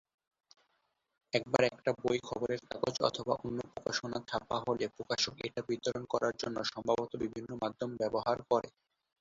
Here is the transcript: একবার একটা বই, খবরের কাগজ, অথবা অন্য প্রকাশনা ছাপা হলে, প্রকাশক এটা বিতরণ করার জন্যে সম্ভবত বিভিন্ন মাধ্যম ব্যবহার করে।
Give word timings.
একবার 1.33 1.63
একটা 1.69 1.91
বই, 2.01 2.19
খবরের 2.23 2.61
কাগজ, 2.69 2.95
অথবা 3.01 3.33
অন্য 3.45 3.59
প্রকাশনা 3.73 4.17
ছাপা 4.29 4.57
হলে, 4.59 4.85
প্রকাশক 4.95 5.35
এটা 5.47 5.61
বিতরণ 5.69 6.03
করার 6.05 6.33
জন্যে 6.41 6.61
সম্ভবত 6.71 7.11
বিভিন্ন 7.23 7.49
মাধ্যম 7.61 7.89
ব্যবহার 8.01 8.37
করে। 8.51 8.69